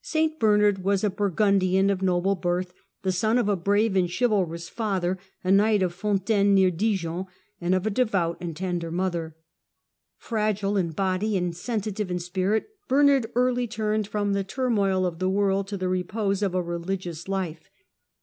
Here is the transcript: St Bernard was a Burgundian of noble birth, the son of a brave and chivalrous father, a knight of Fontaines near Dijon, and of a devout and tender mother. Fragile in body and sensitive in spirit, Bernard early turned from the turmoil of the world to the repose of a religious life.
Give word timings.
St 0.00 0.40
Bernard 0.40 0.82
was 0.82 1.04
a 1.04 1.10
Burgundian 1.10 1.90
of 1.90 2.00
noble 2.00 2.34
birth, 2.34 2.72
the 3.02 3.12
son 3.12 3.36
of 3.36 3.46
a 3.46 3.56
brave 3.56 3.94
and 3.94 4.10
chivalrous 4.10 4.70
father, 4.70 5.18
a 5.44 5.52
knight 5.52 5.82
of 5.82 5.92
Fontaines 5.92 6.54
near 6.54 6.70
Dijon, 6.70 7.26
and 7.60 7.74
of 7.74 7.86
a 7.86 7.90
devout 7.90 8.38
and 8.40 8.56
tender 8.56 8.90
mother. 8.90 9.36
Fragile 10.16 10.78
in 10.78 10.92
body 10.92 11.36
and 11.36 11.54
sensitive 11.54 12.10
in 12.10 12.20
spirit, 12.20 12.68
Bernard 12.88 13.26
early 13.34 13.66
turned 13.66 14.06
from 14.06 14.32
the 14.32 14.42
turmoil 14.44 15.04
of 15.04 15.18
the 15.18 15.28
world 15.28 15.68
to 15.68 15.76
the 15.76 15.90
repose 15.90 16.40
of 16.42 16.54
a 16.54 16.62
religious 16.62 17.28
life. 17.28 17.68